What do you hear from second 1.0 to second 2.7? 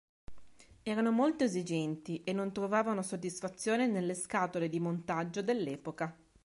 molto esigenti e non